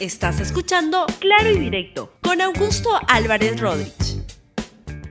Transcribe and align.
Estás 0.00 0.38
escuchando 0.38 1.06
Claro 1.18 1.50
y 1.50 1.58
Directo 1.58 2.12
con 2.22 2.40
Augusto 2.40 2.88
Álvarez 3.08 3.58
Rodríguez. 3.58 4.22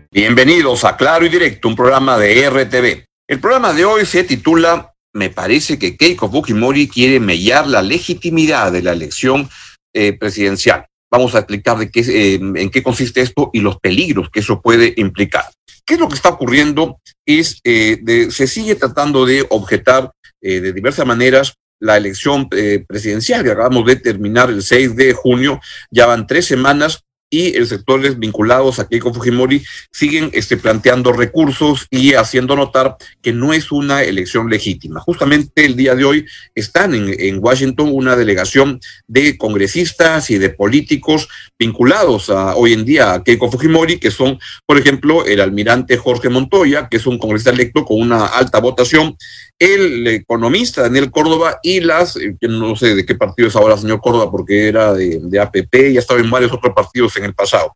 Bienvenidos 0.10 0.86
a 0.86 0.96
Claro 0.96 1.25
y 1.25 1.29
Directo, 1.29 1.67
un 1.67 1.75
programa 1.75 2.17
de 2.17 2.49
RTV. 2.49 3.05
El 3.28 3.39
programa 3.42 3.73
de 3.73 3.84
hoy 3.84 4.05
se 4.05 4.23
titula 4.23 4.94
Me 5.13 5.29
parece 5.29 5.78
que 5.78 5.97
Keiko 5.97 6.31
Fujimori 6.31 6.88
quiere 6.88 7.20
mellar 7.20 7.68
la 7.68 7.81
legitimidad 7.81 8.71
de 8.71 8.81
la 8.81 8.94
elección 8.94 9.50
eh, 9.94 10.13
presidencial. 10.13 10.86
Vamos 11.11 11.35
a 11.35 11.39
explicar 11.39 11.77
de 11.77 11.91
qué, 11.91 11.99
eh, 11.99 12.35
en 12.35 12.69
qué 12.69 12.81
consiste 12.81 13.19
esto 13.19 13.49
y 13.51 13.59
los 13.59 13.81
peligros 13.81 14.29
que 14.29 14.39
eso 14.39 14.61
puede 14.61 14.93
implicar. 14.95 15.43
¿Qué 15.85 15.95
es 15.95 15.99
lo 15.99 16.07
que 16.07 16.15
está 16.15 16.29
ocurriendo? 16.29 17.01
Es 17.25 17.59
eh, 17.65 18.29
se 18.31 18.47
sigue 18.47 18.75
tratando 18.75 19.25
de 19.25 19.45
objetar 19.49 20.11
de 20.39 20.71
diversas 20.71 21.05
maneras 21.05 21.57
la 21.80 21.98
elección 21.98 22.50
presidencial 22.50 23.43
que 23.43 23.52
acabamos 23.52 23.86
de 23.86 23.96
terminar 23.98 24.50
el 24.50 24.64
6 24.64 24.96
de 24.96 25.14
junio. 25.14 25.60
Ya 25.92 26.06
van 26.06 26.28
tres 26.28 26.46
semanas 26.46 27.04
y 27.29 27.57
el 27.57 27.68
sectores 27.68 28.18
vinculados 28.18 28.79
a 28.79 28.88
Keiko 28.88 29.14
Fujimori 29.14 29.64
siguen 29.92 30.29
este, 30.34 30.56
planteando 30.56 31.11
recursos 31.11 31.87
y 31.89 32.14
haciendo 32.14 32.56
notar 32.56 32.95
que 33.22 33.34
no 33.34 33.53
es 33.53 33.72
una 33.72 34.03
elección 34.03 34.50
legítima. 34.50 35.02
Justamente 35.02 35.66
el 35.66 35.75
día 35.75 35.95
de 35.95 36.06
hoy 36.06 36.25
están 36.56 36.94
en, 36.94 37.14
en 37.20 37.44
Washington 37.44 37.89
una 37.92 38.16
delegación 38.16 38.80
de 39.08 39.38
congresistas 39.38 40.30
y 40.30 40.38
de 40.38 40.50
políticos 40.50 41.28
vinculados 41.59 42.30
a, 42.30 42.56
hoy 42.56 42.73
en 42.73 42.86
día 42.86 43.14
a 43.14 43.23
Keiko 43.23 43.52
Fujimori, 43.52 44.00
que 44.00 44.12
son, 44.12 44.39
por 44.66 44.78
ejemplo, 44.78 45.25
el 45.25 45.42
almirante 45.42 45.98
Jorge 45.98 46.30
Montoya, 46.30 46.88
que 46.88 46.98
es 46.98 47.08
un 47.08 47.17
congresista 47.17 47.52
electo 47.52 47.84
con 47.84 48.00
una 48.00 48.25
alta 48.25 48.59
votación, 48.59 49.17
el 49.59 50.08
economista 50.08 50.84
Daniel 50.84 51.09
Córdoba 51.09 51.59
y 51.64 51.80
las, 51.80 52.16
eh, 52.17 52.36
no 52.42 52.75
sé 52.75 52.95
de 52.95 53.06
qué 53.06 53.16
partido 53.16 53.48
es 53.48 53.56
ahora 53.56 53.78
señor 53.78 54.02
Córdoba, 54.02 54.30
porque 54.30 54.67
era 54.67 54.94
de, 54.94 55.20
de 55.22 55.39
APP, 55.39 55.94
ya 55.94 56.00
estaba 56.00 56.20
en 56.20 56.30
varios 56.30 56.53
otros 56.53 56.73
partidos 56.75 57.16
en 57.17 57.25
el 57.25 57.34
pasado. 57.34 57.73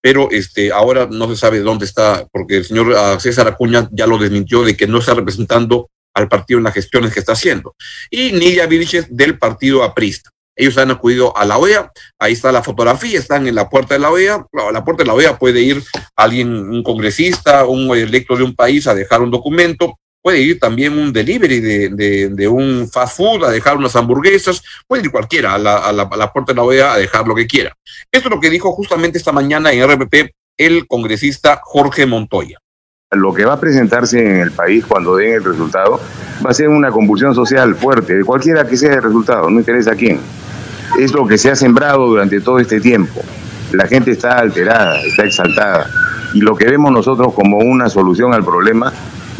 Pero 0.00 0.30
este, 0.30 0.72
ahora 0.72 1.08
no 1.10 1.28
se 1.28 1.36
sabe 1.36 1.60
dónde 1.60 1.84
está, 1.84 2.26
porque 2.32 2.58
el 2.58 2.64
señor 2.64 2.94
ah, 2.96 3.18
César 3.20 3.46
Acuña 3.48 3.88
ya 3.92 4.06
lo 4.06 4.18
desmintió 4.18 4.64
de 4.64 4.76
que 4.76 4.86
no 4.86 4.98
está 4.98 5.14
representando 5.14 5.88
al 6.14 6.28
partido 6.28 6.58
en 6.58 6.64
las 6.64 6.74
gestiones 6.74 7.14
que 7.14 7.20
está 7.20 7.32
haciendo. 7.32 7.74
Y 8.10 8.32
Nidia 8.32 8.66
Vilches 8.66 9.06
del 9.08 9.38
partido 9.38 9.82
aprista. 9.84 10.30
Ellos 10.54 10.76
han 10.76 10.90
acudido 10.90 11.34
a 11.36 11.46
la 11.46 11.56
OEA, 11.56 11.90
ahí 12.18 12.34
está 12.34 12.52
la 12.52 12.62
fotografía, 12.62 13.18
están 13.18 13.46
en 13.46 13.54
la 13.54 13.70
puerta 13.70 13.94
de 13.94 14.00
la 14.00 14.10
OEA. 14.10 14.44
A 14.52 14.72
la 14.72 14.84
puerta 14.84 15.02
de 15.02 15.06
la 15.06 15.14
OEA 15.14 15.38
puede 15.38 15.62
ir 15.62 15.82
alguien, 16.14 16.52
un 16.52 16.82
congresista, 16.82 17.64
un 17.64 17.96
electo 17.96 18.36
de 18.36 18.42
un 18.42 18.54
país 18.54 18.86
a 18.86 18.94
dejar 18.94 19.22
un 19.22 19.30
documento, 19.30 19.98
puede 20.22 20.40
ir 20.40 20.60
también 20.60 20.96
un 20.96 21.12
delivery 21.12 21.60
de, 21.60 22.28
de, 22.30 22.48
un 22.48 22.88
fast 22.88 23.16
food 23.16 23.44
a 23.44 23.50
dejar 23.50 23.76
unas 23.76 23.96
hamburguesas, 23.96 24.62
puede 24.86 25.02
ir 25.02 25.10
cualquiera 25.10 25.54
a 25.54 25.58
la, 25.58 25.78
a, 25.78 25.92
la, 25.92 26.04
a 26.04 26.16
la, 26.16 26.32
puerta 26.32 26.52
de 26.52 26.56
la 26.56 26.62
OEA 26.62 26.94
a 26.94 26.98
dejar 26.98 27.26
lo 27.26 27.34
que 27.34 27.46
quiera. 27.46 27.76
Esto 28.10 28.28
es 28.28 28.34
lo 28.34 28.40
que 28.40 28.48
dijo 28.48 28.72
justamente 28.72 29.18
esta 29.18 29.32
mañana 29.32 29.72
en 29.72 29.86
RPP 29.86 30.32
el 30.56 30.86
congresista 30.86 31.60
Jorge 31.62 32.06
Montoya. 32.06 32.58
Lo 33.10 33.34
que 33.34 33.44
va 33.44 33.54
a 33.54 33.60
presentarse 33.60 34.24
en 34.24 34.40
el 34.40 34.52
país 34.52 34.84
cuando 34.86 35.16
den 35.16 35.34
el 35.34 35.44
resultado 35.44 36.00
va 36.44 36.50
a 36.50 36.54
ser 36.54 36.68
una 36.68 36.90
convulsión 36.90 37.34
social 37.34 37.74
fuerte, 37.74 38.24
cualquiera 38.24 38.66
que 38.66 38.76
sea 38.76 38.94
el 38.94 39.02
resultado, 39.02 39.50
no 39.50 39.58
interesa 39.58 39.94
quién. 39.94 40.20
Es 40.98 41.12
lo 41.12 41.26
que 41.26 41.36
se 41.36 41.50
ha 41.50 41.56
sembrado 41.56 42.06
durante 42.06 42.40
todo 42.40 42.58
este 42.58 42.80
tiempo. 42.80 43.22
La 43.72 43.86
gente 43.86 44.12
está 44.12 44.38
alterada, 44.38 45.02
está 45.02 45.24
exaltada. 45.24 45.90
Y 46.34 46.40
lo 46.40 46.56
que 46.56 46.66
vemos 46.66 46.92
nosotros 46.92 47.34
como 47.34 47.58
una 47.58 47.88
solución 47.88 48.32
al 48.32 48.44
problema 48.44 48.92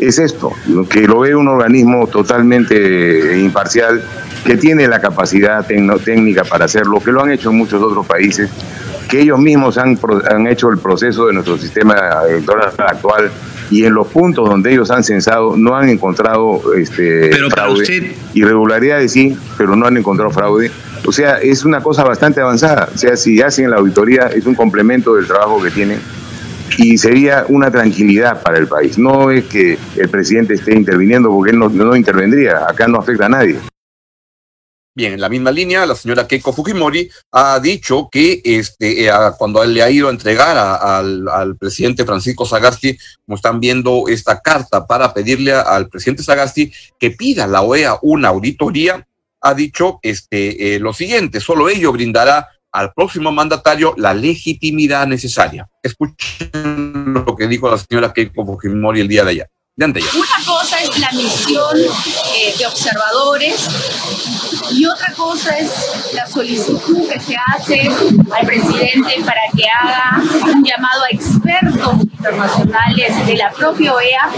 es 0.07 0.19
esto, 0.19 0.53
que 0.89 1.03
lo 1.03 1.21
ve 1.21 1.35
un 1.35 1.49
organismo 1.49 2.07
totalmente 2.07 3.39
imparcial, 3.39 4.03
que 4.45 4.57
tiene 4.57 4.89
la 4.89 5.01
capacidad 5.01 5.67
técnica 5.67 6.45
para 6.45 6.65
hacerlo, 6.65 7.01
que 7.01 7.13
lo 7.13 7.23
han 7.23 7.31
hecho 7.31 7.51
en 7.51 7.57
muchos 7.59 7.83
otros 7.83 8.07
países, 8.07 8.51
que 9.09 9.21
ellos 9.21 9.39
mismos 9.39 9.79
han, 9.79 9.99
han 10.31 10.47
hecho 10.47 10.71
el 10.71 10.79
proceso 10.79 11.27
de 11.27 11.35
nuestro 11.35 11.59
sistema 11.59 12.23
electoral 12.29 12.73
actual 12.79 13.31
y 13.71 13.85
en 13.85 13.95
los 13.95 14.07
puntos 14.09 14.49
donde 14.49 14.73
ellos 14.73 14.91
han 14.91 15.03
censado 15.03 15.57
no 15.57 15.77
han 15.77 15.89
encontrado 15.89 16.61
este, 16.75 17.31
fraude. 17.51 18.15
Irregularidades 18.35 19.13
sí, 19.13 19.37
pero 19.57 19.77
no 19.77 19.87
han 19.87 19.97
encontrado 19.97 20.31
fraude. 20.31 20.71
O 21.07 21.13
sea, 21.13 21.39
es 21.39 21.65
una 21.65 21.83
cosa 21.83 22.05
bastante 22.05 22.41
avanzada. 22.41 22.89
O 22.95 22.99
sea, 22.99 23.17
si 23.17 23.41
hacen 23.41 23.71
la 23.71 23.77
auditoría 23.77 24.27
es 24.27 24.47
un 24.47 24.55
complemento 24.55 25.15
del 25.15 25.27
trabajo 25.27 25.63
que 25.63 25.71
tienen 25.71 25.99
y 26.79 26.99
sería 26.99 27.45
una 27.49 27.71
tranquilidad 27.71 28.43
para 28.43 28.59
el 28.59 28.69
país. 28.69 28.99
No 28.99 29.31
es 29.31 29.45
que 29.45 29.79
el 29.97 30.09
presidente 30.09 30.55
esté 30.55 30.75
interviniendo 30.75 31.31
porque 31.31 31.53
él 31.53 31.59
no, 31.59 31.69
no 31.69 31.97
intervendría, 31.97 32.67
acá 32.69 32.87
no 32.89 32.99
afecta 32.99 33.27
a 33.27 33.31
nadie. 33.31 33.59
Bien, 34.95 35.15
en 35.15 35.23
la 35.23 35.31
misma 35.31 35.51
línea, 35.51 35.87
la 35.87 35.95
señora 35.95 36.29
Keiko 36.29 36.53
Fujimori 36.53 37.11
ha 37.33 37.59
dicho 37.61 38.11
que 38.13 38.43
este, 38.45 39.07
eh, 39.07 39.11
cuando 39.39 39.65
le 39.65 39.83
ha 39.83 39.91
ido 39.91 40.09
a 40.09 40.11
entregar 40.11 40.55
al, 40.59 41.27
al, 41.29 41.57
presidente 41.57 42.05
Francisco 42.05 42.45
Sagasti, 42.45 42.99
como 43.25 43.37
están 43.37 43.59
viendo 43.59 44.05
esta 44.09 44.43
carta 44.43 44.87
para 44.87 45.15
pedirle 45.15 45.55
a, 45.55 45.63
al 45.63 45.89
presidente 45.89 46.23
Sagasti 46.23 46.71
que 46.99 47.13
pida 47.13 47.45
a 47.45 47.47
la 47.47 47.63
OEA 47.63 48.01
una 48.03 48.29
auditoría, 48.29 49.07
ha 49.41 49.55
dicho 49.55 49.99
este, 50.03 50.75
eh, 50.75 50.79
lo 50.79 50.93
siguiente, 50.93 51.41
solo 51.41 51.71
ello 51.71 51.91
brindará 51.91 52.49
al 52.73 52.93
próximo 52.93 53.31
mandatario 53.31 53.95
la 53.97 54.15
legitimidad 54.15 55.07
necesaria. 55.07 55.69
Escuchen 55.83 56.51
lo 57.13 57.37
que 57.37 57.47
dijo 57.47 57.71
la 57.71 57.79
señora 57.79 58.13
Keiko 58.13 58.45
Fujimori 58.45 59.01
el 59.01 59.09
día 59.09 59.25
de 59.25 59.31
ayer. 59.31 59.51
De 59.75 59.87
Una 59.87 60.45
cosa 60.45 60.77
es 60.83 60.99
la 60.99 61.11
misión 61.13 61.79
eh, 61.79 62.55
de 62.59 62.67
observadores 62.67 63.67
y 64.71 64.85
otra 64.85 65.15
cosa 65.15 65.57
es 65.57 65.73
la 66.13 66.27
solicitud 66.27 67.09
que 67.09 67.19
se 67.19 67.35
hace 67.35 67.89
al 68.33 68.47
presidente 68.47 69.25
para 69.25 69.41
que 69.57 69.65
haga 69.67 70.21
un 70.53 70.63
llamado 70.63 71.05
a 71.05 71.09
expertos 71.11 72.07
internacionales 72.23 73.27
de 73.27 73.37
la 73.37 73.51
propia 73.51 73.95
OEA, 73.95 74.31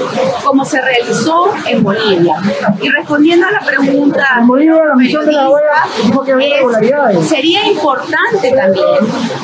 como 0.42 0.64
se 0.64 0.80
realizó 0.80 1.54
en 1.66 1.82
Bolivia. 1.82 2.36
Y 2.80 2.88
respondiendo 2.88 3.46
a 3.46 3.52
la 3.52 3.60
pregunta, 3.60 4.26
en 4.38 4.46
Bolivia, 4.46 4.84
la 4.86 4.96
misión 4.96 5.26
de 5.26 5.32
la 5.32 5.48
OEA 5.50 7.12
es, 7.12 7.28
sería 7.28 7.66
importante 7.66 8.52
también 8.52 8.96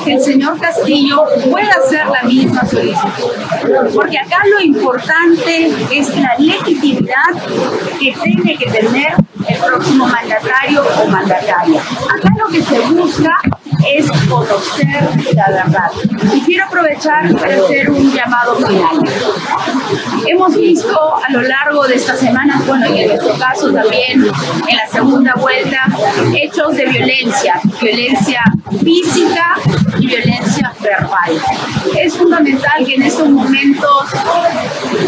que 0.04 0.14
el 0.14 0.20
señor 0.20 0.58
Castillo 0.58 1.26
pueda 1.50 1.72
hacer 1.84 2.06
la 2.06 2.22
misma 2.22 2.64
solicitud, 2.64 3.30
porque 3.94 4.18
acá 4.18 4.38
lo 4.50 4.60
importante 4.60 5.70
es 5.90 6.16
la 6.16 6.34
legitimidad 6.38 7.32
que 7.98 8.14
tiene 8.22 8.56
que 8.56 8.70
tener 8.70 9.14
el 9.48 9.56
próximo 9.58 10.06
mandatario 10.06 10.82
o 11.02 11.06
mandataria. 11.08 11.80
Acá 11.80 12.28
lo 12.38 12.48
que 12.48 12.62
se 12.62 12.80
busca 12.80 13.40
es 13.86 14.10
conocer 14.28 15.08
la 15.34 15.50
verdad. 15.50 15.90
Y 16.34 16.40
quiero 16.42 16.66
aprovechar 16.66 17.32
para 17.34 17.56
hacer 17.56 17.90
un 17.90 18.12
llamado 18.12 18.56
final. 18.56 19.02
Hemos 20.26 20.56
visto 20.56 21.16
a 21.16 21.32
lo 21.32 21.42
largo 21.42 21.86
de 21.86 21.96
estas 21.96 22.20
semanas, 22.20 22.66
bueno, 22.66 22.94
y 22.94 23.00
en 23.00 23.08
nuestro 23.08 23.34
caso 23.38 23.72
también 23.72 24.22
en 24.22 24.76
la 24.76 24.86
segunda 24.90 25.34
vuelta, 25.34 25.86
hechos 26.34 26.76
de 26.76 26.86
violencia, 26.86 27.60
violencia 27.80 28.42
física 28.82 29.56
y 29.98 30.06
violencia 30.06 30.72
verbal. 30.80 31.40
Es 31.98 32.16
fundamental 32.16 32.84
que 32.84 32.94
en 32.94 33.02
estos 33.02 33.28
momentos 33.28 34.04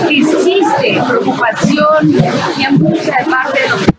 existe 0.09 1.03
preocupación 1.09 2.15
y 2.59 2.65
angustia 2.65 3.17
de 3.19 3.31
parte 3.31 3.63
de 3.63 3.69
los 3.69 3.92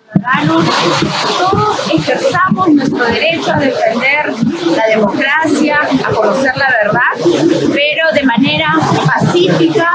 todos 1.39 1.91
ejerzamos 1.93 2.69
nuestro 2.69 3.05
derecho 3.05 3.51
a 3.51 3.57
defender 3.57 4.33
la 4.75 4.87
democracia, 4.87 5.79
a 5.81 6.09
conocer 6.11 6.55
la 6.57 6.69
verdad, 6.69 7.69
pero 7.73 8.11
de 8.13 8.23
manera 8.23 8.73
pacífica 9.05 9.89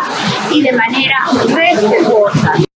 y 0.51 0.63
de 0.63 0.73
manera 0.73 1.17
respetuosa. 1.55 2.68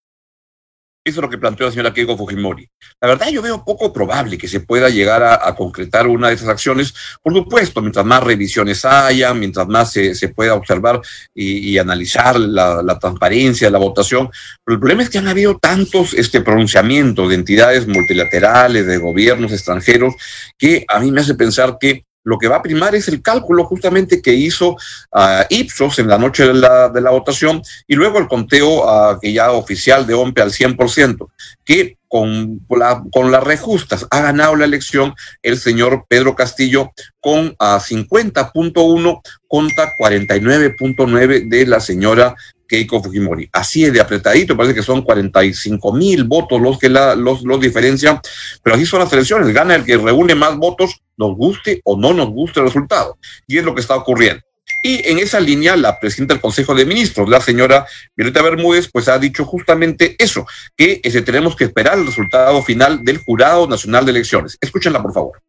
Eso 1.05 1.19
es 1.19 1.23
lo 1.23 1.31
que 1.31 1.39
planteó 1.39 1.67
la 1.67 1.73
señora 1.73 1.93
Keiko 1.93 2.17
Fujimori. 2.17 2.69
La 3.01 3.09
verdad, 3.09 3.29
yo 3.29 3.43
veo 3.43 3.65
poco 3.65 3.93
probable 3.93 4.39
que 4.39 4.47
se 4.47 4.61
pueda 4.61 4.89
llegar 4.89 5.23
a, 5.25 5.53
concretar 5.57 6.07
una 6.07 6.29
de 6.29 6.35
esas 6.35 6.49
acciones. 6.49 6.95
Por 7.21 7.35
supuesto, 7.35 7.81
mientras 7.81 8.07
más 8.07 8.23
revisiones 8.23 8.85
haya, 8.85 9.35
mientras 9.35 9.67
más 9.67 9.93
se, 9.93 10.15
se 10.15 10.29
pueda 10.29 10.55
observar 10.55 11.01
y, 11.35 11.77
analizar 11.79 12.39
la, 12.39 12.83
la, 12.83 12.99
transparencia 13.01 13.69
la 13.69 13.79
votación. 13.79 14.31
Pero 14.65 14.75
el 14.75 14.81
problema 14.81 15.03
es 15.03 15.11
que 15.11 15.19
han 15.19 15.27
habido 15.27 15.59
tantos 15.59 16.15
este, 16.15 16.41
pronunciamientos 16.41 17.29
de 17.29 17.35
entidades 17.35 17.89
multilaterales, 17.89 18.87
de 18.87 18.99
gobiernos 18.99 19.51
extranjeros, 19.51 20.15
que 20.57 20.85
a 20.87 21.01
mí 21.01 21.11
me 21.11 21.23
hace 21.23 21.35
pensar 21.35 21.79
que 21.81 22.05
lo 22.25 22.39
que 22.39 22.49
va 22.49 22.57
a 22.57 22.63
primar 22.63 22.95
es 22.95 23.09
el 23.09 23.23
cálculo 23.23 23.65
justamente 23.65 24.23
que 24.23 24.35
hizo 24.35 24.71
uh, 24.71 25.45
Ipsos 25.51 25.99
en 25.99 26.09
la 26.09 26.19
noche 26.19 26.47
de 26.47 26.55
la, 26.55 26.89
de 26.89 27.01
la 27.01 27.11
votación 27.11 27.63
y 27.87 27.95
luego 27.95 28.19
el 28.19 28.29
conteo 28.29 28.85
uh, 28.85 29.19
que 29.21 29.33
ya 29.33 29.53
oficial 29.53 30.07
de 30.07 30.15
OMPE 30.15 30.43
al 30.43 30.53
100%, 30.53 31.29
que 31.65 31.99
con, 32.09 32.61
la, 32.69 33.03
con 33.11 33.33
las 33.33 33.43
rejustas 33.43 34.07
ha 34.11 34.21
ganado 34.21 34.55
la 34.55 34.67
elección 34.67 35.15
el 35.43 35.59
señor 35.59 36.05
Pedro 36.09 36.35
Castillo 36.35 36.93
con 37.21 37.49
uh, 37.49 37.55
a 37.59 37.81
50.1 37.81 39.21
contra 39.49 39.93
49.9 39.99 41.49
de 41.49 41.67
la 41.67 41.81
señora 41.81 42.35
Keiko 42.73 43.03
Fujimori. 43.03 43.51
Así 43.53 43.85
es 43.85 43.93
de 43.93 44.01
apretadito, 44.01 44.57
parece 44.57 44.75
que 44.75 44.83
son 44.83 45.03
45 45.03 45.93
mil 45.93 46.25
votos 46.25 46.59
los 46.61 46.79
que 46.79 46.89
la, 46.89 47.15
los, 47.15 47.43
los 47.43 47.61
diferencian, 47.61 48.19
pero 48.63 48.77
así 48.77 48.87
son 48.87 49.01
las 49.01 49.13
elecciones. 49.13 49.53
Gana 49.53 49.75
el 49.75 49.85
que 49.85 49.99
reúne 49.99 50.35
más 50.35 50.57
votos 50.57 51.03
nos 51.17 51.37
guste 51.37 51.81
o 51.85 51.97
no 51.97 52.13
nos 52.13 52.29
guste 52.31 52.61
el 52.61 52.67
resultado. 52.67 53.19
Y 53.47 53.59
es 53.59 53.65
lo 53.65 53.75
que 53.75 53.81
está 53.81 53.97
ocurriendo. 53.97 54.43
Y 54.83 55.09
en 55.09 55.19
esa 55.19 55.39
línea, 55.39 55.77
la 55.77 55.99
presidenta 56.01 56.35
del 56.35 56.41
Consejo 56.41 56.75
de 56.75 56.85
Ministros, 56.85 57.29
la 57.29 57.41
señora 57.41 57.87
Violeta 58.17 58.43
Bermúdez, 58.43 58.91
pues 58.91 59.09
ha 59.09 59.19
dicho 59.19 59.45
justamente 59.45 60.17
eso, 60.19 60.47
que 60.77 61.01
ese, 61.05 61.23
tenemos 61.23 61.55
que 61.55 61.65
esperar 61.65 61.99
el 61.99 62.07
resultado 62.07 62.63
final 62.63 63.05
del 63.05 63.19
Jurado 63.19 63.69
Nacional 63.69 64.05
de 64.05 64.11
Elecciones. 64.11 64.59
Escúchenla, 64.61 65.01
por 65.01 65.13
favor. 65.13 65.43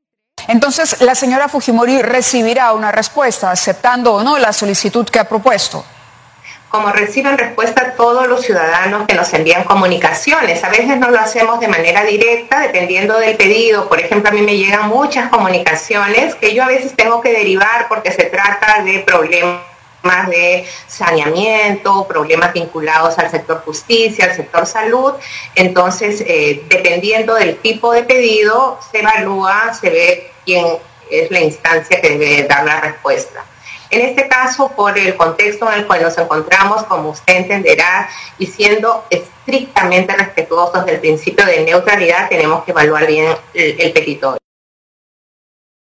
Entonces, 0.47 1.01
la 1.01 1.15
señora 1.15 1.47
Fujimori 1.47 2.01
recibirá 2.01 2.73
una 2.73 2.91
respuesta 2.91 3.49
aceptando 3.49 4.13
o 4.13 4.23
no 4.23 4.37
la 4.37 4.53
solicitud 4.53 5.05
que 5.05 5.19
ha 5.19 5.29
propuesto 5.29 5.85
como 6.73 6.91
reciben 6.91 7.37
respuesta 7.37 7.93
todos 7.95 8.27
los 8.27 8.41
ciudadanos 8.41 9.05
que 9.05 9.13
nos 9.13 9.31
envían 9.35 9.63
comunicaciones. 9.63 10.63
A 10.63 10.69
veces 10.69 10.97
no 10.97 11.11
lo 11.11 11.19
hacemos 11.19 11.59
de 11.59 11.67
manera 11.67 12.03
directa, 12.03 12.61
dependiendo 12.61 13.19
del 13.19 13.37
pedido. 13.37 13.87
Por 13.87 13.99
ejemplo, 13.99 14.31
a 14.31 14.33
mí 14.33 14.41
me 14.41 14.57
llegan 14.57 14.89
muchas 14.89 15.29
comunicaciones 15.29 16.33
que 16.33 16.55
yo 16.55 16.63
a 16.63 16.67
veces 16.67 16.95
tengo 16.95 17.21
que 17.21 17.31
derivar 17.31 17.87
porque 17.87 18.11
se 18.11 18.23
trata 18.23 18.81
de 18.81 19.01
problemas 19.01 19.61
de 20.31 20.65
saneamiento, 20.87 22.07
problemas 22.07 22.51
vinculados 22.53 23.19
al 23.19 23.29
sector 23.29 23.61
justicia, 23.63 24.25
al 24.25 24.35
sector 24.35 24.65
salud. 24.65 25.13
Entonces, 25.53 26.23
eh, 26.25 26.63
dependiendo 26.69 27.35
del 27.35 27.57
tipo 27.57 27.93
de 27.93 28.01
pedido, 28.01 28.79
se 28.91 29.01
evalúa, 29.01 29.75
se 29.79 29.91
ve 29.91 30.31
quién 30.43 30.65
es 31.11 31.29
la 31.29 31.39
instancia 31.39 32.01
que 32.01 32.17
debe 32.17 32.47
dar 32.47 32.65
la 32.65 32.81
respuesta. 32.81 33.45
En 33.93 34.01
este 34.01 34.27
caso, 34.27 34.71
por 34.75 34.97
el 34.97 35.15
contexto 35.15 35.71
en 35.71 35.81
el 35.81 35.85
cual 35.85 36.01
nos 36.01 36.17
encontramos, 36.17 36.81
como 36.85 37.09
usted 37.09 37.35
entenderá, 37.35 38.09
y 38.39 38.47
siendo 38.47 39.05
estrictamente 39.07 40.17
respetuosos 40.17 40.83
del 40.87 40.99
principio 40.99 41.45
de 41.45 41.63
neutralidad, 41.63 42.27
tenemos 42.27 42.63
que 42.63 42.71
evaluar 42.71 43.05
bien 43.05 43.35
el, 43.53 43.79
el 43.79 43.93
petitorio. 43.93 44.42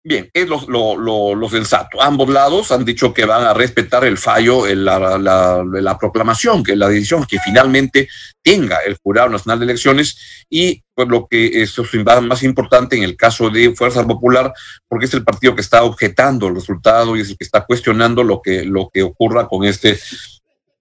Bien, 0.08 0.30
es 0.32 0.46
lo, 0.46 0.96
lo, 0.96 1.34
lo, 1.34 1.48
sensato. 1.50 2.00
Ambos 2.00 2.28
lados 2.28 2.70
han 2.70 2.84
dicho 2.84 3.12
que 3.12 3.24
van 3.24 3.42
a 3.42 3.52
respetar 3.52 4.04
el 4.04 4.16
fallo, 4.16 4.64
la, 4.72 5.18
la, 5.18 5.64
la, 5.64 5.98
proclamación, 5.98 6.62
que 6.62 6.76
la 6.76 6.88
decisión 6.88 7.24
que 7.24 7.40
finalmente 7.40 8.08
tenga 8.40 8.78
el 8.86 8.96
Jurado 9.02 9.30
Nacional 9.30 9.58
de 9.58 9.64
Elecciones 9.64 10.46
y 10.48 10.80
pues 10.94 11.08
lo 11.08 11.26
que 11.26 11.60
es 11.60 11.76
más 12.22 12.44
importante 12.44 12.96
en 12.96 13.02
el 13.02 13.16
caso 13.16 13.50
de 13.50 13.74
Fuerza 13.74 14.06
Popular, 14.06 14.52
porque 14.86 15.06
es 15.06 15.14
el 15.14 15.24
partido 15.24 15.56
que 15.56 15.62
está 15.62 15.82
objetando 15.82 16.46
el 16.46 16.54
resultado 16.54 17.16
y 17.16 17.22
es 17.22 17.30
el 17.30 17.36
que 17.36 17.44
está 17.44 17.64
cuestionando 17.66 18.22
lo 18.22 18.40
que, 18.40 18.64
lo 18.64 18.88
que 18.88 19.02
ocurra 19.02 19.48
con 19.48 19.64
este 19.64 19.98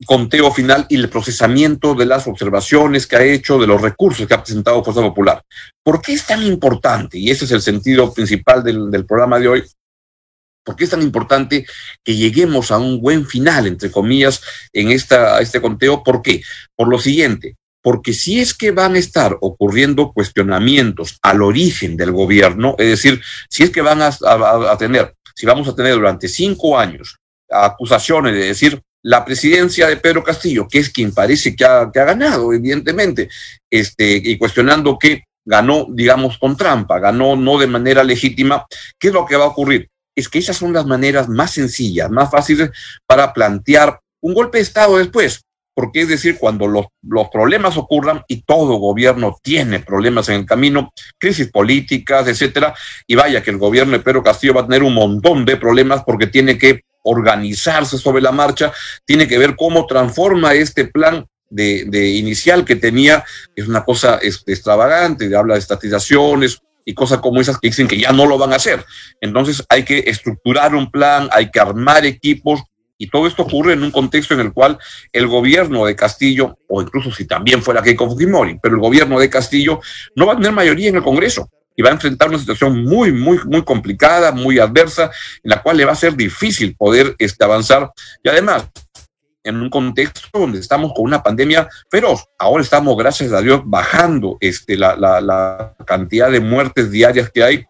conteo 0.04 0.52
final 0.52 0.86
y 0.90 0.96
el 0.98 1.10
procesamiento 1.10 1.96
de 1.96 2.06
las 2.06 2.28
observaciones 2.28 3.08
que 3.08 3.16
ha 3.16 3.24
hecho, 3.24 3.58
de 3.58 3.68
los 3.68 3.82
recursos 3.82 4.28
que 4.28 4.34
ha 4.34 4.44
presentado 4.44 4.84
Fuerza 4.84 5.02
Popular. 5.02 5.42
¿Por 5.84 6.02
qué 6.02 6.14
es 6.14 6.26
tan 6.26 6.44
importante? 6.44 7.18
Y 7.18 7.30
ese 7.30 7.46
es 7.46 7.52
el 7.52 7.62
sentido 7.62 8.14
principal 8.14 8.64
del, 8.64 9.06
programa 9.06 9.40
de 9.40 9.48
hoy. 9.48 9.64
¿Por 10.64 10.76
qué 10.76 10.84
es 10.84 10.90
tan 10.90 11.02
importante 11.02 11.66
que 12.04 12.16
lleguemos 12.16 12.72
a 12.72 12.78
un 12.78 13.00
buen 13.00 13.26
final, 13.26 13.68
entre 13.68 13.92
comillas, 13.92 14.42
en 14.74 14.92
esta, 14.92 15.40
este 15.40 15.62
conteo? 15.62 16.04
¿Por 16.04 16.22
qué? 16.22 16.42
Por 16.76 16.90
lo 16.90 17.00
siguiente, 17.00 17.56
porque 17.82 18.14
si 18.14 18.40
es 18.40 18.54
que 18.54 18.72
van 18.72 18.96
a 18.96 19.00
estar 19.00 19.38
ocurriendo 19.42 20.12
cuestionamientos 20.12 21.20
al 21.22 21.44
origen 21.44 21.96
del 21.96 22.12
gobierno, 22.12 22.76
es 22.80 22.88
decir, 22.88 23.22
si 23.48 23.64
es 23.64 23.70
que 23.70 23.82
van 23.82 24.02
a, 24.02 24.08
a 24.08 24.78
tener, 24.78 25.14
si 25.36 25.46
vamos 25.46 25.68
a 25.68 25.76
tener 25.76 25.94
durante 25.94 26.28
cinco 26.28 26.80
años 26.80 27.20
acusaciones 27.48 28.34
de 28.34 28.48
decir 28.48 28.82
la 29.06 29.24
presidencia 29.24 29.88
de 29.88 29.98
Pedro 29.98 30.24
Castillo, 30.24 30.68
que 30.68 30.80
es 30.80 30.90
quien 30.90 31.14
parece 31.14 31.56
que 31.56 31.64
ha, 31.64 31.86
ganado, 31.86 32.52
evidentemente, 32.52 33.30
este, 33.70 34.16
y 34.16 34.36
cuestionando 34.36 34.98
que 34.98 35.26
ganó, 35.46 35.86
digamos, 35.92 36.40
con 36.40 36.58
trampa, 36.58 36.98
ganó 36.98 37.36
no 37.36 37.60
de 37.60 37.68
manera 37.68 38.04
legítima, 38.04 38.66
¿qué 38.98 39.10
es 39.10 39.14
lo 39.14 39.28
que 39.28 39.36
va 39.36 39.44
a 39.44 39.50
ocurrir? 39.50 39.90
Es 40.16 40.28
que 40.28 40.40
esas 40.40 40.58
son 40.58 40.74
las 40.74 40.88
maneras 40.88 41.30
más 41.30 41.52
sencillas, 41.52 42.10
más 42.10 42.32
fáciles 42.32 42.72
para 43.06 43.32
plantear 43.32 44.00
un 44.22 44.34
golpe 44.34 44.58
de 44.58 44.64
Estado 44.64 44.98
después. 44.98 45.42
Porque 45.76 46.02
es 46.02 46.08
decir, 46.08 46.38
cuando 46.40 46.68
los, 46.68 46.86
los 47.04 47.28
problemas 47.30 47.78
ocurran 47.78 48.24
y 48.28 48.42
todo 48.42 48.78
gobierno 48.78 49.38
tiene 49.44 49.82
problemas 49.82 50.30
en 50.30 50.36
el 50.36 50.46
camino, 50.46 50.92
crisis 51.20 51.52
políticas, 51.52 52.28
etcétera, 52.28 52.74
y 53.06 53.14
vaya 53.14 53.44
que 53.44 53.52
el 53.52 53.58
gobierno 53.58 53.92
de 53.92 54.00
Pedro 54.00 54.24
Castillo 54.24 54.56
va 54.56 54.62
a 54.62 54.68
tener 54.68 54.82
un 54.82 54.96
montón 54.96 55.46
de 55.46 55.58
problemas 55.58 56.02
porque 56.04 56.26
tiene 56.26 56.58
que 56.58 56.82
organizarse 57.06 57.98
sobre 57.98 58.22
la 58.22 58.32
marcha, 58.32 58.74
tiene 59.06 59.28
que 59.28 59.38
ver 59.38 59.56
cómo 59.56 59.86
transforma 59.86 60.54
este 60.54 60.86
plan 60.86 61.26
de, 61.50 62.10
inicial 62.10 62.66
que 62.66 62.76
tenía, 62.76 63.24
es 63.56 63.68
una 63.68 63.84
cosa 63.84 64.20
este, 64.22 64.52
extravagante, 64.52 65.34
habla 65.36 65.54
de 65.54 65.60
estatizaciones 65.60 66.62
y 66.84 66.94
cosas 66.94 67.20
como 67.20 67.42
esas 67.42 67.60
que 67.60 67.70
dicen 67.70 67.88
que 67.88 68.00
ya 68.00 68.12
no 68.12 68.26
lo 68.26 68.38
van 68.38 68.54
a 68.54 68.58
hacer. 68.58 68.84
Entonces 69.22 69.64
hay 69.70 69.84
que 69.84 70.04
estructurar 70.08 70.76
un 70.76 70.92
plan, 70.92 71.30
hay 71.32 71.50
que 71.50 71.60
armar 71.60 72.06
equipos 72.06 72.62
y 72.98 73.10
todo 73.10 73.28
esto 73.28 73.44
ocurre 73.44 73.74
en 73.74 73.84
un 73.84 73.92
contexto 73.92 74.34
en 74.34 74.40
el 74.40 74.54
cual 74.54 74.78
el 75.12 75.28
gobierno 75.28 75.86
de 75.86 75.96
Castillo, 75.96 76.58
o 76.68 76.82
incluso 76.82 77.12
si 77.12 77.26
también 77.26 77.62
fuera 77.62 77.82
Keiko 77.82 78.10
Fujimori, 78.10 78.60
pero 78.62 78.76
el 78.76 78.82
gobierno 78.82 79.20
de 79.20 79.30
Castillo 79.30 79.80
no 80.16 80.26
va 80.26 80.34
a 80.34 80.36
tener 80.38 80.52
mayoría 80.52 80.90
en 80.90 80.96
el 80.96 81.04
Congreso 81.04 81.50
y 81.76 81.82
va 81.82 81.90
a 81.90 81.94
enfrentar 81.94 82.30
una 82.30 82.40
situación 82.40 82.84
muy, 82.84 83.12
muy, 83.12 83.40
muy 83.46 83.64
complicada, 83.64 84.32
muy 84.32 84.60
adversa, 84.60 85.12
en 85.44 85.50
la 85.50 85.62
cual 85.62 85.78
le 85.78 85.86
va 85.86 85.92
a 85.92 85.96
ser 85.96 86.16
difícil 86.16 86.76
poder 86.76 87.16
este, 87.20 87.44
avanzar. 87.44 87.92
Y 88.24 88.30
además, 88.30 88.66
en 89.44 89.62
un 89.62 89.70
contexto 89.70 90.40
donde 90.40 90.60
estamos 90.60 90.92
con 90.94 91.06
una 91.06 91.22
pandemia 91.22 91.70
feroz. 91.90 92.26
Ahora 92.40 92.64
estamos, 92.64 92.98
gracias 92.98 93.32
a 93.32 93.42
Dios, 93.42 93.62
bajando 93.64 94.38
este, 94.40 94.76
la, 94.76 94.96
la, 94.96 95.22
la 95.22 95.76
cantidad 95.86 96.32
de 96.32 96.40
muertes 96.40 96.90
diarias 96.90 97.30
que 97.30 97.44
hay 97.44 97.66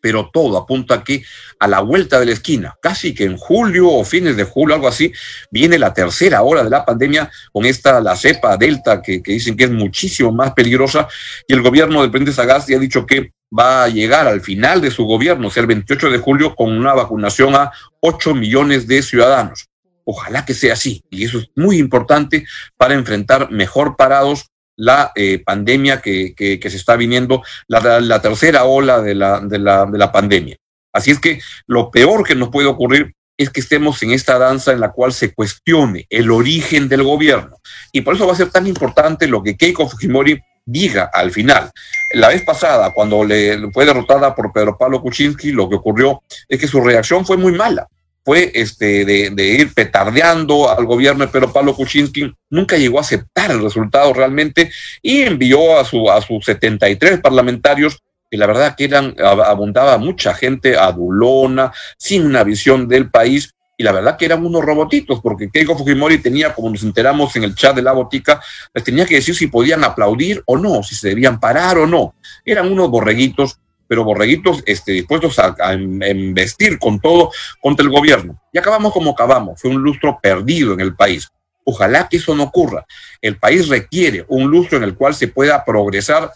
pero 0.00 0.30
todo 0.32 0.58
apunta 0.58 1.04
que 1.04 1.22
a 1.58 1.68
la 1.68 1.80
vuelta 1.80 2.18
de 2.18 2.26
la 2.26 2.32
esquina, 2.32 2.76
casi 2.80 3.14
que 3.14 3.24
en 3.24 3.36
julio 3.36 3.88
o 3.88 4.04
fines 4.04 4.36
de 4.36 4.44
julio, 4.44 4.74
algo 4.74 4.88
así, 4.88 5.12
viene 5.50 5.78
la 5.78 5.92
tercera 5.92 6.42
hora 6.42 6.64
de 6.64 6.70
la 6.70 6.84
pandemia 6.84 7.30
con 7.52 7.64
esta, 7.64 8.00
la 8.00 8.16
cepa 8.16 8.56
delta, 8.56 9.02
que, 9.02 9.20
dicen 9.24 9.56
que 9.56 9.64
es 9.64 9.70
muchísimo 9.70 10.32
más 10.32 10.52
peligrosa, 10.52 11.08
y 11.46 11.52
el 11.52 11.62
gobierno 11.62 12.02
del 12.02 12.10
presidente 12.10 12.34
Sagasti 12.34 12.74
ha 12.74 12.78
dicho 12.78 13.06
que 13.06 13.32
va 13.56 13.84
a 13.84 13.88
llegar 13.88 14.26
al 14.26 14.40
final 14.40 14.80
de 14.80 14.90
su 14.90 15.04
gobierno, 15.04 15.48
o 15.48 15.50
sea, 15.50 15.62
el 15.62 15.66
28 15.66 16.10
de 16.10 16.18
julio, 16.18 16.54
con 16.54 16.76
una 16.76 16.94
vacunación 16.94 17.54
a 17.54 17.72
8 18.00 18.34
millones 18.34 18.86
de 18.86 19.02
ciudadanos. 19.02 19.66
Ojalá 20.04 20.44
que 20.44 20.54
sea 20.54 20.72
así, 20.72 21.04
y 21.10 21.24
eso 21.24 21.38
es 21.38 21.50
muy 21.54 21.78
importante 21.78 22.46
para 22.76 22.94
enfrentar 22.94 23.50
mejor 23.50 23.96
parados 23.96 24.49
la 24.80 25.12
eh, 25.14 25.42
pandemia 25.44 26.00
que, 26.00 26.34
que, 26.34 26.70
se 26.70 26.76
está 26.76 26.96
viniendo, 26.96 27.42
la, 27.68 28.00
la 28.00 28.22
tercera 28.22 28.64
ola 28.64 29.00
de 29.00 29.14
la, 29.14 29.40
de, 29.40 29.58
la, 29.58 29.84
de 29.84 29.98
la 29.98 30.10
pandemia. 30.10 30.56
Así 30.92 31.10
es 31.10 31.20
que 31.20 31.40
lo 31.66 31.90
peor 31.90 32.26
que 32.26 32.34
nos 32.34 32.48
puede 32.48 32.66
ocurrir 32.66 33.14
es 33.36 33.50
que 33.50 33.60
estemos 33.60 34.02
en 34.02 34.12
esta 34.12 34.38
danza 34.38 34.72
en 34.72 34.80
la 34.80 34.90
cual 34.92 35.12
se 35.12 35.34
cuestione 35.34 36.06
el 36.08 36.30
origen 36.30 36.88
del 36.88 37.02
gobierno. 37.02 37.56
Y 37.92 38.00
por 38.00 38.14
eso 38.14 38.26
va 38.26 38.32
a 38.32 38.36
ser 38.36 38.50
tan 38.50 38.66
importante 38.66 39.26
lo 39.26 39.42
que 39.42 39.56
Keiko 39.56 39.88
Fujimori 39.88 40.40
diga 40.64 41.10
al 41.12 41.30
final. 41.30 41.70
La 42.14 42.28
vez 42.28 42.42
pasada, 42.42 42.92
cuando 42.92 43.22
le 43.22 43.70
fue 43.72 43.84
derrotada 43.84 44.34
por 44.34 44.52
Pedro 44.52 44.76
Pablo 44.78 45.02
Kuczynski, 45.02 45.52
lo 45.52 45.68
que 45.68 45.76
ocurrió 45.76 46.22
es 46.48 46.58
que 46.58 46.68
su 46.68 46.80
reacción 46.80 47.26
fue 47.26 47.36
muy 47.36 47.52
mala 47.52 47.86
fue 48.24 48.52
este, 48.54 49.04
de, 49.04 49.44
ir 49.44 49.72
petardeando 49.74 50.70
al 50.70 50.84
gobierno 50.84 51.24
de 51.24 51.32
Pedro 51.32 51.52
Pablo 51.52 51.74
Kuczynski, 51.74 52.32
nunca 52.50 52.76
llegó 52.76 52.98
a 52.98 53.02
aceptar 53.02 53.50
el 53.50 53.62
resultado 53.62 54.12
realmente 54.12 54.70
y 55.02 55.22
envió 55.22 55.78
a, 55.78 55.84
su, 55.84 56.10
a 56.10 56.20
sus 56.20 56.44
73 56.44 57.20
parlamentarios 57.20 58.02
y 58.30 58.36
la 58.36 58.46
verdad 58.46 58.76
que 58.76 58.84
eran, 58.84 59.16
abundaba 59.18 59.98
mucha 59.98 60.34
gente 60.34 60.76
adulona, 60.76 61.72
sin 61.98 62.24
una 62.24 62.44
visión 62.44 62.86
del 62.86 63.10
país, 63.10 63.52
y 63.76 63.82
la 63.82 63.92
verdad 63.92 64.16
que 64.16 64.26
eran 64.26 64.44
unos 64.44 64.62
robotitos, 64.62 65.20
porque 65.20 65.50
Keiko 65.50 65.76
Fujimori 65.76 66.18
tenía, 66.18 66.54
como 66.54 66.70
nos 66.70 66.82
enteramos 66.82 67.34
en 67.36 67.44
el 67.44 67.54
chat 67.54 67.74
de 67.74 67.82
la 67.82 67.92
botica, 67.92 68.40
les 68.74 68.84
tenía 68.84 69.06
que 69.06 69.16
decir 69.16 69.34
si 69.34 69.46
podían 69.46 69.82
aplaudir 69.82 70.42
o 70.46 70.58
no, 70.58 70.82
si 70.82 70.94
se 70.94 71.08
debían 71.08 71.40
parar 71.40 71.78
o 71.78 71.86
no. 71.86 72.14
Eran 72.44 72.70
unos 72.70 72.90
borreguitos 72.90 73.58
pero 73.90 74.04
borreguitos 74.04 74.62
este, 74.66 74.92
dispuestos 74.92 75.36
a, 75.40 75.74
investir 75.74 76.78
con 76.78 77.00
todo 77.00 77.32
contra 77.60 77.84
el 77.84 77.90
gobierno. 77.90 78.40
Y 78.52 78.58
acabamos 78.58 78.92
como 78.92 79.10
acabamos, 79.10 79.60
fue 79.60 79.72
un 79.72 79.82
lustro 79.82 80.20
perdido 80.22 80.74
en 80.74 80.80
el 80.80 80.94
país. 80.94 81.28
Ojalá 81.64 82.08
que 82.08 82.18
eso 82.18 82.32
no 82.36 82.44
ocurra. 82.44 82.86
El 83.20 83.36
país 83.36 83.66
requiere 83.66 84.24
un 84.28 84.48
lustro 84.48 84.78
en 84.78 84.84
el 84.84 84.94
cual 84.94 85.16
se 85.16 85.26
pueda 85.26 85.64
progresar. 85.64 86.30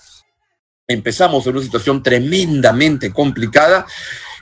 Empezamos 0.89 1.47
en 1.47 1.55
una 1.55 1.65
situación 1.65 2.03
tremendamente 2.03 3.13
complicada 3.13 3.87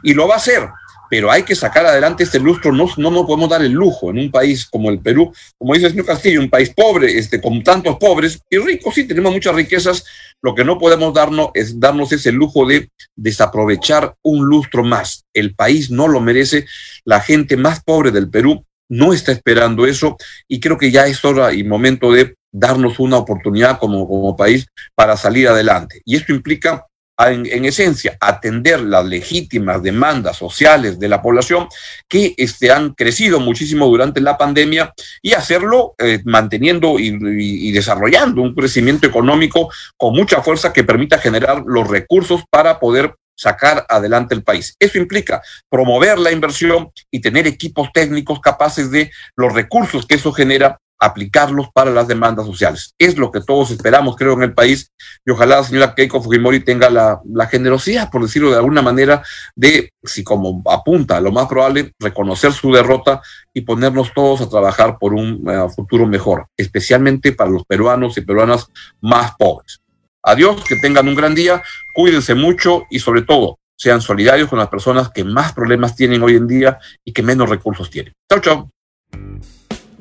y 0.02 0.14
lo 0.14 0.26
va 0.26 0.36
a 0.36 0.38
hacer 0.38 0.66
pero 1.12 1.30
hay 1.30 1.42
que 1.42 1.54
sacar 1.54 1.84
adelante 1.84 2.22
este 2.22 2.40
lustro, 2.40 2.72
no, 2.72 2.88
no 2.96 3.10
nos 3.10 3.26
podemos 3.26 3.50
dar 3.50 3.60
el 3.60 3.72
lujo 3.72 4.08
en 4.08 4.18
un 4.18 4.30
país 4.30 4.64
como 4.64 4.88
el 4.88 4.98
Perú, 4.98 5.30
como 5.58 5.74
dice 5.74 5.84
el 5.84 5.92
señor 5.92 6.06
Castillo, 6.06 6.40
un 6.40 6.48
país 6.48 6.72
pobre, 6.74 7.18
este, 7.18 7.38
con 7.38 7.62
tantos 7.62 7.98
pobres 7.98 8.40
y 8.48 8.56
ricos, 8.56 8.94
sí, 8.94 9.04
tenemos 9.04 9.30
muchas 9.30 9.54
riquezas, 9.54 10.06
lo 10.40 10.54
que 10.54 10.64
no 10.64 10.78
podemos 10.78 11.12
darnos 11.12 11.50
es 11.52 11.78
darnos 11.78 12.12
ese 12.12 12.32
lujo 12.32 12.64
de 12.66 12.88
desaprovechar 13.14 14.14
un 14.22 14.46
lustro 14.46 14.84
más. 14.84 15.26
El 15.34 15.54
país 15.54 15.90
no 15.90 16.08
lo 16.08 16.18
merece, 16.18 16.64
la 17.04 17.20
gente 17.20 17.58
más 17.58 17.84
pobre 17.84 18.10
del 18.10 18.30
Perú 18.30 18.64
no 18.88 19.12
está 19.12 19.32
esperando 19.32 19.84
eso 19.84 20.16
y 20.48 20.60
creo 20.60 20.78
que 20.78 20.90
ya 20.90 21.06
es 21.06 21.22
hora 21.26 21.52
y 21.52 21.62
momento 21.62 22.10
de 22.10 22.36
darnos 22.50 22.98
una 22.98 23.18
oportunidad 23.18 23.78
como, 23.78 24.08
como 24.08 24.34
país 24.34 24.66
para 24.94 25.18
salir 25.18 25.46
adelante. 25.46 26.00
Y 26.06 26.16
esto 26.16 26.32
implica 26.32 26.86
en, 27.30 27.64
esencia, 27.64 28.16
atender 28.20 28.80
las 28.80 29.04
legítimas 29.04 29.82
demandas 29.82 30.36
sociales 30.36 30.98
de 30.98 31.08
la 31.08 31.22
población 31.22 31.68
que 32.08 32.34
este, 32.36 32.72
han 32.72 32.94
crecido 32.94 33.40
muchísimo 33.40 33.86
durante 33.86 34.20
la 34.20 34.36
pandemia 34.36 34.92
y 35.20 35.32
hacerlo 35.32 35.94
eh, 35.98 36.20
manteniendo 36.24 36.98
y, 36.98 37.70
desarrollando 37.72 38.42
un 38.42 38.54
crecimiento 38.54 39.06
económico 39.06 39.70
con 39.96 40.14
mucha 40.14 40.42
fuerza 40.42 40.72
que 40.72 40.84
permita 40.84 41.18
generar 41.18 41.62
los 41.66 41.88
recursos 41.88 42.42
para 42.50 42.78
poder 42.78 43.14
sacar 43.34 43.86
adelante 43.88 44.34
el 44.34 44.42
país. 44.42 44.76
Eso 44.78 44.98
implica 44.98 45.42
promover 45.68 46.18
la 46.18 46.32
inversión 46.32 46.90
y 47.10 47.20
tener 47.20 47.46
equipos 47.46 47.88
técnicos 47.92 48.40
capaces 48.40 48.90
de 48.90 49.10
los 49.36 49.52
recursos 49.52 50.06
que 50.06 50.16
eso 50.16 50.32
genera 50.32 50.78
aplicarlos 51.02 51.66
para 51.74 51.90
las 51.90 52.06
demandas 52.06 52.46
sociales. 52.46 52.94
Es 52.96 53.18
lo 53.18 53.32
que 53.32 53.40
todos 53.40 53.72
esperamos, 53.72 54.14
creo, 54.14 54.34
en 54.34 54.44
el 54.44 54.54
país 54.54 54.92
y 55.26 55.32
ojalá 55.32 55.56
la 55.56 55.64
señora 55.64 55.94
Keiko 55.96 56.22
Fujimori 56.22 56.60
tenga 56.60 56.88
la, 56.88 57.46
generosidad, 57.46 58.08
por 58.08 58.22
decirlo 58.22 58.52
de 58.52 58.58
alguna 58.58 58.82
manera, 58.82 59.20
de, 59.56 59.92
si 60.04 60.22
como 60.22 60.62
apunta, 60.70 61.20
lo 61.20 61.32
más 61.32 61.48
probable, 61.48 61.92
reconocer 61.98 62.52
su 62.52 62.72
derrota 62.72 63.20
y 63.52 63.62
ponernos 63.62 64.12
todos 64.14 64.42
a 64.42 64.48
trabajar 64.48 64.96
por 64.98 65.12
un 65.12 65.44
eh, 65.50 65.68
futuro 65.74 66.06
mejor, 66.06 66.46
especialmente 66.56 67.32
para 67.32 67.50
los 67.50 67.64
peruanos 67.64 68.16
y 68.16 68.20
peruanas 68.20 68.68
más 69.00 69.34
pobres. 69.36 69.80
Adiós, 70.22 70.62
que 70.62 70.76
tengan 70.76 71.08
un 71.08 71.16
gran 71.16 71.34
día, 71.34 71.64
cuídense 71.94 72.36
mucho 72.36 72.84
y 72.90 73.00
sobre 73.00 73.22
todo 73.22 73.58
sean 73.76 74.00
solidarios 74.00 74.48
con 74.48 74.60
las 74.60 74.68
personas 74.68 75.10
que 75.10 75.24
más 75.24 75.52
problemas 75.52 75.96
tienen 75.96 76.22
hoy 76.22 76.36
en 76.36 76.46
día 76.46 76.78
y 77.04 77.12
que 77.12 77.24
menos 77.24 77.48
recursos 77.48 77.90
tienen. 77.90 78.12
Chao, 78.30 78.40
chao. 78.40 78.70